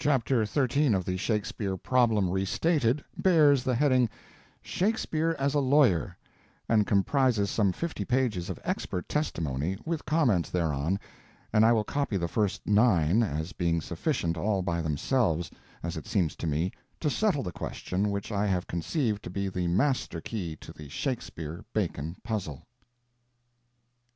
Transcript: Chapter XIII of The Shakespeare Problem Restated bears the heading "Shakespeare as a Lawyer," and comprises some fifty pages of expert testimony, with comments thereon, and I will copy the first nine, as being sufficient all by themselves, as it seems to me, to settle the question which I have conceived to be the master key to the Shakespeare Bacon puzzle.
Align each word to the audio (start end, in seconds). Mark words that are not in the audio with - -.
Chapter 0.00 0.44
XIII 0.44 0.92
of 0.92 1.04
The 1.04 1.16
Shakespeare 1.16 1.76
Problem 1.76 2.30
Restated 2.30 3.04
bears 3.16 3.62
the 3.62 3.76
heading 3.76 4.10
"Shakespeare 4.60 5.36
as 5.38 5.54
a 5.54 5.60
Lawyer," 5.60 6.16
and 6.68 6.84
comprises 6.84 7.48
some 7.48 7.70
fifty 7.70 8.04
pages 8.04 8.50
of 8.50 8.58
expert 8.64 9.08
testimony, 9.08 9.78
with 9.84 10.04
comments 10.04 10.50
thereon, 10.50 10.98
and 11.52 11.64
I 11.64 11.72
will 11.72 11.84
copy 11.84 12.16
the 12.16 12.26
first 12.26 12.66
nine, 12.66 13.22
as 13.22 13.52
being 13.52 13.80
sufficient 13.80 14.36
all 14.36 14.62
by 14.62 14.82
themselves, 14.82 15.48
as 15.84 15.96
it 15.96 16.08
seems 16.08 16.34
to 16.38 16.48
me, 16.48 16.72
to 16.98 17.08
settle 17.08 17.44
the 17.44 17.52
question 17.52 18.10
which 18.10 18.32
I 18.32 18.48
have 18.48 18.66
conceived 18.66 19.22
to 19.22 19.30
be 19.30 19.48
the 19.48 19.68
master 19.68 20.20
key 20.20 20.56
to 20.56 20.72
the 20.72 20.88
Shakespeare 20.88 21.64
Bacon 21.72 22.16
puzzle. 22.24 22.66